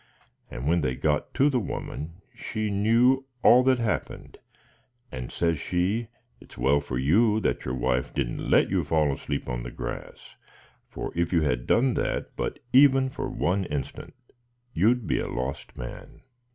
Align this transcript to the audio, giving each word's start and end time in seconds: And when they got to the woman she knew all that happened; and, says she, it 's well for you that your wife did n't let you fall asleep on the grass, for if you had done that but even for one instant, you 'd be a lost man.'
And 0.49 0.67
when 0.67 0.81
they 0.81 0.95
got 0.95 1.31
to 1.35 1.47
the 1.47 1.59
woman 1.59 2.21
she 2.33 2.71
knew 2.71 3.27
all 3.43 3.61
that 3.65 3.77
happened; 3.77 4.39
and, 5.11 5.31
says 5.31 5.59
she, 5.59 6.07
it 6.39 6.53
's 6.53 6.57
well 6.57 6.81
for 6.81 6.97
you 6.97 7.39
that 7.41 7.65
your 7.65 7.75
wife 7.75 8.11
did 8.11 8.27
n't 8.27 8.49
let 8.49 8.71
you 8.71 8.83
fall 8.83 9.13
asleep 9.13 9.47
on 9.47 9.61
the 9.61 9.69
grass, 9.69 10.37
for 10.89 11.11
if 11.15 11.31
you 11.31 11.41
had 11.43 11.67
done 11.67 11.93
that 11.93 12.35
but 12.35 12.57
even 12.73 13.09
for 13.09 13.29
one 13.29 13.65
instant, 13.65 14.15
you 14.73 14.95
'd 14.95 15.05
be 15.05 15.19
a 15.19 15.27
lost 15.29 15.77
man.' 15.77 16.21